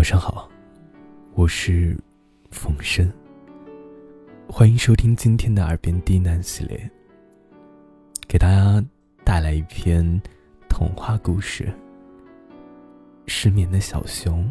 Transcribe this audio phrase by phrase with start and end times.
[0.00, 0.48] 晚上好，
[1.34, 1.94] 我是
[2.50, 3.06] 冯生。
[4.48, 6.90] 欢迎收听今天的耳边低喃系列，
[8.26, 8.82] 给大家
[9.26, 10.02] 带来一篇
[10.70, 11.64] 童话故事
[13.26, 14.42] 《失眠的小熊》。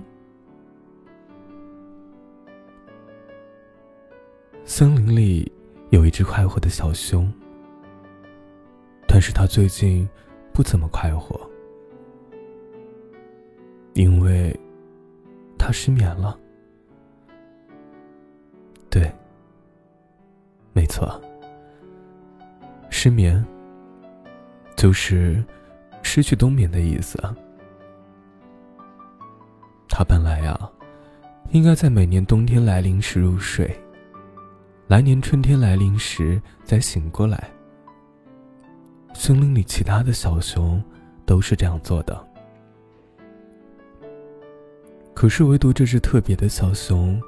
[4.63, 5.51] 森林里
[5.89, 7.27] 有一只快活的小熊，
[9.07, 10.07] 但是它最近
[10.53, 11.41] 不怎么快活，
[13.95, 14.55] 因为。
[15.69, 16.35] 他失眠了。
[18.89, 19.13] 对，
[20.73, 21.21] 没错，
[22.89, 23.45] 失眠
[24.75, 25.45] 就是
[26.01, 27.21] 失去冬眠的意思。
[29.87, 30.59] 他本来呀，
[31.51, 33.79] 应该在每年冬天来临时入睡，
[34.87, 37.47] 来年春天来临时再醒过来。
[39.13, 40.83] 森林里其他的小熊
[41.27, 42.28] 都是这样做的。
[45.19, 47.21] 可是，唯独这只特别的小熊，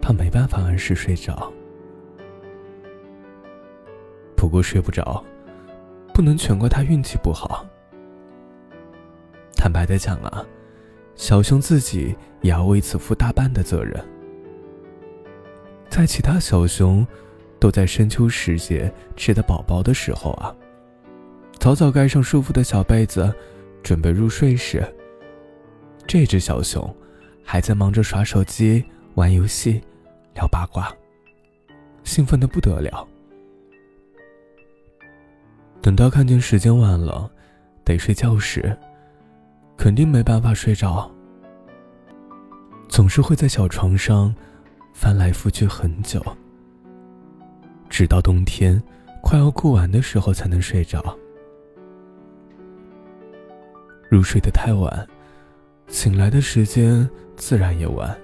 [0.00, 1.52] 它没办法按时睡着。
[4.36, 5.24] 不过睡不着，
[6.14, 7.66] 不能全怪它运气不好。
[9.56, 10.46] 坦白的讲啊，
[11.16, 14.00] 小熊自己也要为此负大半的责任。
[15.88, 17.04] 在其他小熊
[17.58, 20.54] 都在深秋时节吃得饱饱的时候啊，
[21.58, 23.34] 早早盖上舒服的小被子，
[23.82, 24.80] 准备入睡时。
[26.08, 26.96] 这只小熊
[27.44, 28.82] 还在忙着耍手机、
[29.14, 29.78] 玩游戏、
[30.34, 30.90] 聊八卦，
[32.02, 33.06] 兴奋的不得了。
[35.82, 37.30] 等到看见时间晚了，
[37.84, 38.74] 得睡觉时，
[39.76, 41.10] 肯定没办法睡着，
[42.88, 44.34] 总是会在小床上
[44.94, 46.24] 翻来覆去很久，
[47.90, 48.82] 直到冬天
[49.20, 51.14] 快要过完的时候才能睡着。
[54.08, 55.06] 入睡的太晚。
[55.88, 58.16] 醒来的时间自然也晚。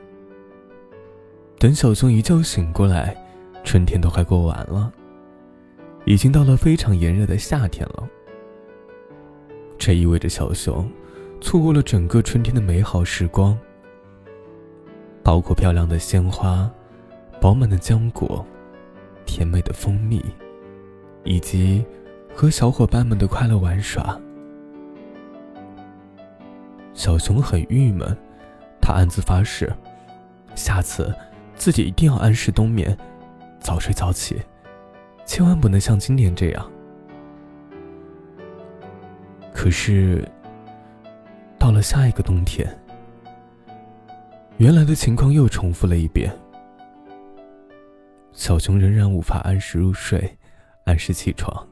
[1.59, 3.17] 等小熊一觉醒过来，
[3.65, 4.93] 春天都快过完了，
[6.05, 8.09] 已经到了非常炎热的夏天了。
[9.79, 10.91] 这意味着小熊
[11.41, 13.59] 错过了整个春天的美好时光，
[15.23, 16.71] 包括漂亮的鲜花、
[17.41, 18.45] 饱满的浆果、
[19.25, 20.23] 甜美的蜂蜜，
[21.25, 21.85] 以及
[22.35, 24.21] 和小伙伴们的快乐玩耍。
[26.95, 28.17] 小熊很郁闷，
[28.81, 29.71] 他暗自发誓，
[30.55, 31.13] 下次
[31.57, 32.97] 自己一定要按时冬眠，
[33.59, 34.41] 早睡早起，
[35.27, 36.71] 千万不能像今年这样。
[39.53, 40.27] 可是，
[41.59, 42.69] 到了下一个冬天，
[44.59, 46.33] 原来的情况又重复了一遍。
[48.33, 50.39] 小熊仍然无法按时入睡，
[50.85, 51.67] 按时起床，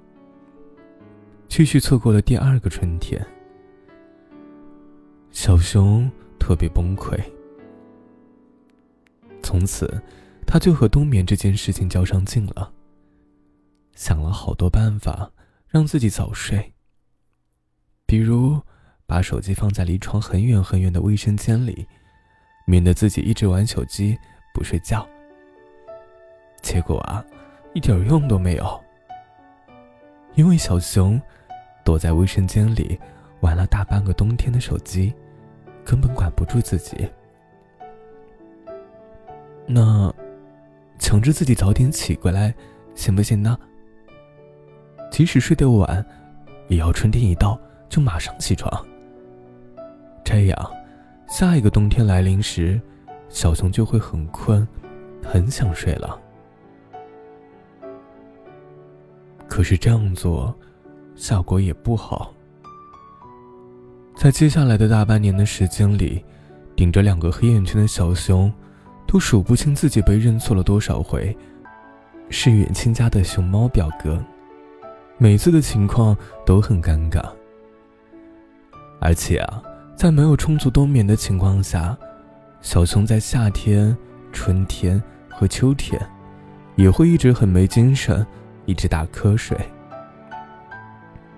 [1.49, 3.25] 继续错过了第二个春天。
[5.33, 7.19] 小熊特别崩溃，
[9.43, 10.01] 从此，
[10.47, 12.71] 他就和冬眠这件事情较上劲了。
[13.97, 15.31] 想了好多办法
[15.67, 16.75] 让自己早睡，
[18.05, 18.61] 比如
[19.07, 21.87] 把手机放在离床很远很远的卫生间里，
[22.67, 24.17] 免得自己一直玩手机
[24.55, 25.09] 不睡觉。
[26.61, 27.25] 结果啊，
[27.75, 28.85] 一点用都没有，
[30.35, 31.21] 因为小熊
[31.85, 33.01] 躲在卫生间里
[33.43, 35.15] 玩了大半个冬天的手机。
[35.85, 37.09] 根本管不住自己，
[39.67, 40.15] 那
[40.97, 42.55] 强制自己早点起过来，
[42.95, 43.59] 行不行呢？
[45.11, 46.07] 即使睡得晚，
[46.69, 47.59] 也要春天一到
[47.89, 48.73] 就马上起床。
[50.25, 50.73] 这样，
[51.27, 52.81] 下一个冬天来临时，
[53.29, 54.65] 小熊就会很困，
[55.21, 56.17] 很想睡了。
[59.49, 60.57] 可是这样做，
[61.17, 62.33] 效果也不好。
[64.23, 66.25] 在接下来的大半年的时间里，
[66.77, 68.53] 顶着两个黑眼圈的小熊，
[69.05, 71.37] 都数不清自己被认错了多少回，
[72.31, 74.25] 是远亲家的熊猫表哥。
[75.19, 76.17] 每次的情况
[76.47, 77.21] 都很尴尬。
[79.01, 79.61] 而且啊，
[79.97, 81.99] 在没有充足冬眠的情况下，
[82.61, 83.97] 小熊在夏天、
[84.31, 86.01] 春天和秋天，
[86.77, 88.25] 也会一直很没精神，
[88.67, 89.59] 一直打瞌睡，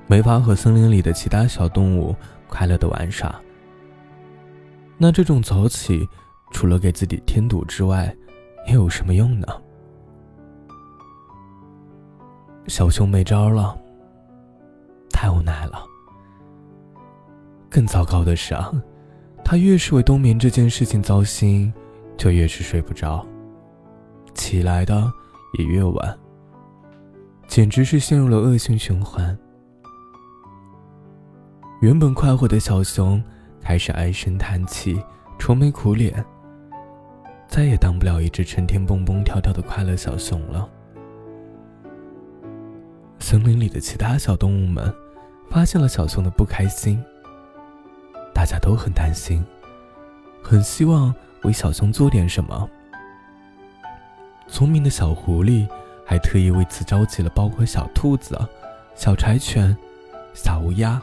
[0.07, 2.15] 没法和森林里的其他小动物。
[2.55, 3.35] 快乐的玩耍。
[4.97, 6.09] 那这种早起，
[6.53, 8.17] 除了给自己添堵之外，
[8.69, 9.47] 又有什么用呢？
[12.69, 13.77] 小熊没招了，
[15.11, 15.85] 太无奈了。
[17.69, 18.73] 更糟糕的是啊，
[19.45, 21.75] 他越是为冬眠这件事情糟心，
[22.17, 23.27] 就越是睡不着，
[24.33, 25.13] 起来的
[25.59, 26.19] 也越晚，
[27.49, 29.37] 简直是陷入了恶性循环。
[31.85, 33.23] 原本快活的小熊
[33.61, 34.99] 开始唉声叹气，
[35.39, 36.25] 愁眉苦脸，
[37.47, 40.67] 再也当不了一只成天蹦蹦跳跳的快乐小熊了。
[43.19, 44.91] 森林里的其他小动物们
[45.51, 47.05] 发现了小熊的不开心，
[48.33, 49.45] 大家都很担心，
[50.43, 52.67] 很希望为小熊做点什么。
[54.49, 55.69] 聪明的小狐狸
[56.03, 58.41] 还特意为此召集了包括小兔子、
[58.95, 59.77] 小柴犬、
[60.33, 60.99] 小乌鸦、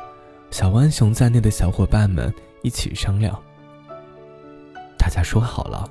[0.51, 2.31] 小浣熊在内的小伙伴们
[2.61, 3.33] 一起商量。
[4.97, 5.89] 大家说好了，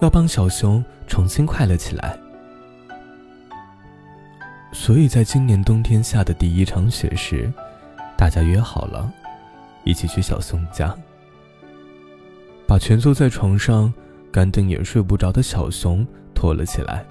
[0.00, 2.18] 要帮小熊重新快乐起来。
[4.72, 7.52] 所以在今年冬天下的第一场雪时，
[8.16, 9.12] 大家约好了，
[9.84, 10.92] 一起去小熊家，
[12.66, 13.92] 把蜷缩在床上、
[14.32, 16.04] 干瞪眼睡不着的小熊
[16.34, 17.04] 拖了起来。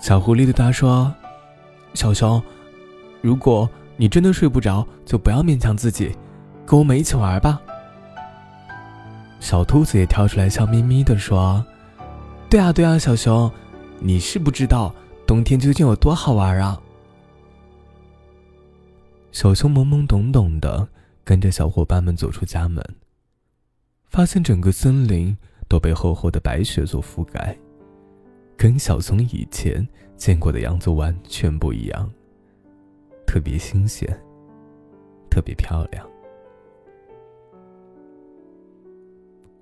[0.00, 1.12] 小狐狸对他说
[1.92, 2.40] ：“小熊，
[3.20, 3.68] 如果
[3.98, 6.16] 你真的睡不着，就不要勉强自己，
[6.64, 7.60] 跟我们一起玩吧。”
[9.38, 11.62] 小兔子也跳出来，笑眯眯地说
[12.48, 13.52] ：“对啊，对啊，小熊，
[14.00, 14.94] 你是不知道。”
[15.28, 16.80] 冬天究竟有多好玩啊！
[19.30, 20.88] 小熊懵懵懂懂的
[21.22, 22.82] 跟着小伙伴们走出家门，
[24.08, 25.36] 发现整个森林
[25.68, 27.54] 都被厚厚的白雪所覆盖，
[28.56, 29.86] 跟小熊以前
[30.16, 32.10] 见过的样子完全不一样，
[33.38, 34.04] 特别新鲜，
[35.30, 36.04] 特别漂亮。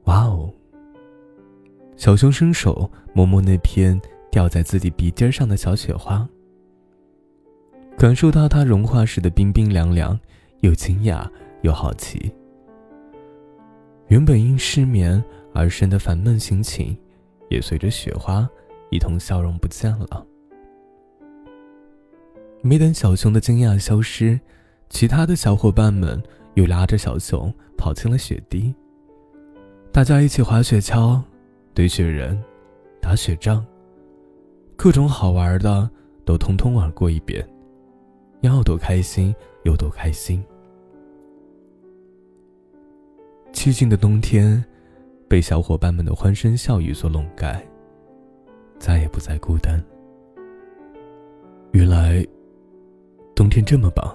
[0.05, 0.50] 哇哦！
[1.94, 4.00] 小熊伸手摸摸那片。
[4.31, 6.26] 掉在自己鼻尖上的小雪花，
[7.96, 10.19] 感受到它融化时的冰冰凉凉，
[10.61, 11.26] 又惊讶
[11.62, 12.34] 又好奇。
[14.08, 15.23] 原本因失眠
[15.55, 16.94] 而生的烦闷心情，
[17.49, 18.46] 也随着雪花
[18.90, 20.26] 一同消融不见了。
[22.66, 24.40] 没等小熊的惊讶消失，
[24.90, 26.20] 其他的小伙伴们
[26.54, 28.74] 又拉着小熊跑进了雪地。
[29.92, 31.22] 大家一起滑雪橇、
[31.72, 32.42] 堆雪人、
[33.00, 33.64] 打雪仗。
[34.74, 35.88] 各种好玩的
[36.24, 37.48] 都通通玩过一遍，
[38.40, 39.32] 要多开心
[39.62, 40.44] 有多开心。
[43.52, 44.62] 寂静的冬天
[45.28, 47.64] 被小伙伴们的欢声笑语所笼盖，
[48.76, 49.80] 再也不再孤单。
[51.72, 52.26] 原来
[53.56, 54.14] 天这么棒！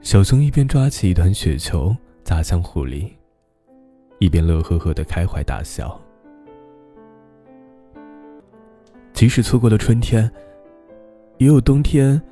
[0.00, 3.10] 小熊一边抓起一团雪球砸向狐狸，
[4.20, 6.00] 一边乐呵呵的开怀大笑。
[9.12, 10.30] 即使错过了春天，
[11.38, 12.22] 也有冬天，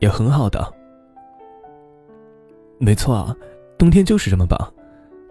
[0.00, 0.62] 也很好的。
[2.78, 3.34] 没错，
[3.78, 4.58] 冬天就是这么棒。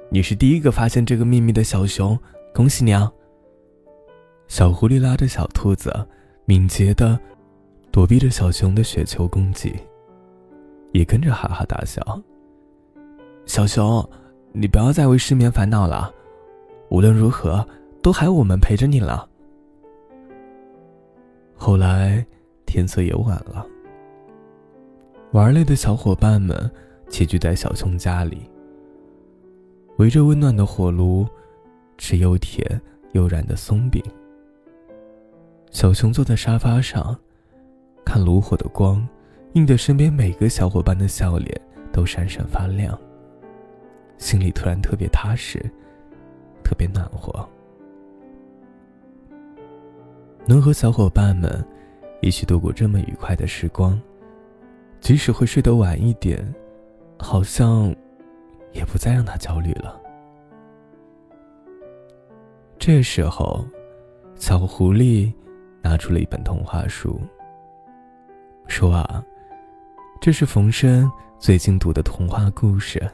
[0.09, 2.17] 你是第一个发现这个秘密的小熊，
[2.55, 3.13] 恭喜你啊！
[4.47, 5.93] 小狐狸拉着小兔子，
[6.45, 7.19] 敏捷的
[7.91, 9.75] 躲避着小熊的雪球攻击，
[10.93, 12.01] 也跟着哈哈大笑。
[13.45, 14.07] 小熊，
[14.53, 16.13] 你不要再为失眠烦恼了，
[16.89, 17.65] 无论如何，
[18.01, 19.27] 都还有我们陪着你了。
[21.53, 22.25] 后来，
[22.65, 23.65] 天色也晚了。
[25.31, 26.69] 玩累的小伙伴们
[27.09, 28.49] 齐聚在小熊家里，
[29.97, 31.27] 围着温暖的火炉，
[31.97, 34.01] 吃又甜又软的松饼。
[35.71, 37.17] 小熊坐在沙发上，
[38.13, 39.07] 看炉火的光，
[39.53, 41.49] 映得身边每个小伙伴的笑脸
[41.93, 42.99] 都闪闪发亮，
[44.17, 45.57] 心里突然特别踏实，
[46.61, 47.33] 特别暖和。
[50.45, 51.65] 能和小伙伴们
[52.21, 53.97] 一起度过这么愉快的时光，
[54.99, 56.53] 即使会睡得晚一点，
[57.17, 57.95] 好像
[58.73, 59.97] 也不再让他焦虑了。
[62.77, 63.63] 这时候，
[64.35, 65.31] 小狐狸
[65.81, 67.17] 拿出了一本童话书，
[68.71, 69.21] 说：“啊，
[70.21, 73.05] 这是冯生最近读的童话故事，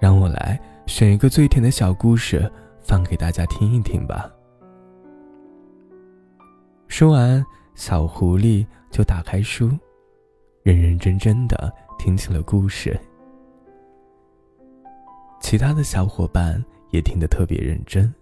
[0.00, 4.32] 让我来选一个最甜的小故事放给大家听一听吧。”
[6.88, 7.44] 说完，
[7.74, 9.68] 小狐狸就打开书，
[10.62, 12.98] 认认真真的听起了故事。
[15.42, 18.12] 其他的小伙伴也听得特别认真，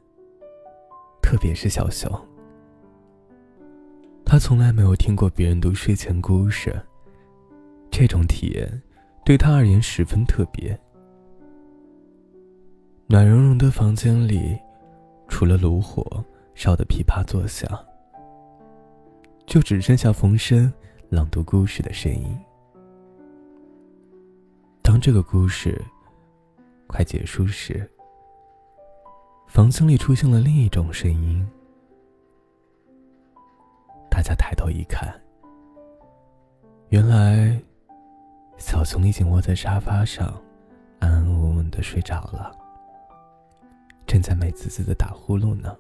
[1.23, 2.11] 特别是小熊。
[4.35, 6.75] 他从来没有听过别人读睡前故事，
[7.89, 8.83] 这种体验
[9.25, 10.77] 对他而言十分特别。
[13.07, 14.59] 暖融融的房间里，
[15.29, 16.05] 除了炉火
[16.53, 17.71] 烧得噼啪作响。
[19.47, 20.73] 就只剩下冯生
[21.11, 22.37] 朗读故事的声音。
[24.83, 25.81] 当这个故事
[26.89, 27.89] 快结束时，
[29.47, 31.49] 房间里出现了另一种声音。
[34.25, 35.15] 再抬头一看，
[36.89, 37.61] 原来
[38.57, 40.33] 小熊已经窝在沙发上，
[40.99, 42.51] 安安稳稳的睡着了，
[44.07, 45.77] 正在美滋滋的打呼噜呢。